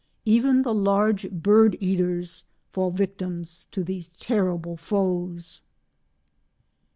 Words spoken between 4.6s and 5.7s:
foes.